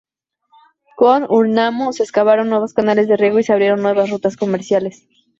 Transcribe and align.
Con 0.95 1.27
Ur-Nammu, 1.29 1.93
se 1.93 2.01
excavaron 2.01 2.49
nuevos 2.49 2.73
canales 2.73 3.07
de 3.07 3.17
riego 3.17 3.37
y 3.37 3.43
se 3.43 3.53
abrieron 3.53 3.83
nuevas 3.83 4.09
rutas 4.09 4.35
comerciales. 4.35 5.07